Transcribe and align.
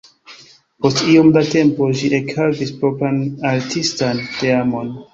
Post 0.85 1.03
iom 1.15 1.29
da 1.35 1.43
tempo 1.51 1.91
ĝi 2.01 2.11
ekhavis 2.21 2.75
propran 2.83 3.23
artistan 3.55 4.29
teamon. 4.43 4.95